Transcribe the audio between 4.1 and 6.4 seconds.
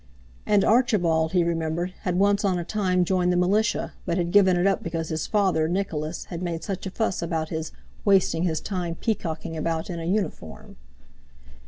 had given it up because his father, Nicholas,